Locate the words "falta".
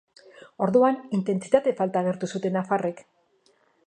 1.81-2.01